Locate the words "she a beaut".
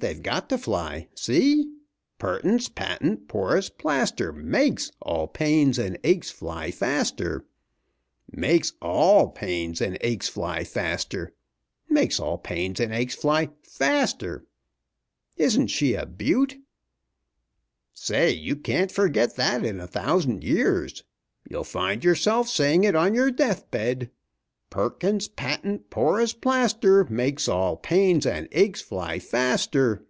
15.66-16.56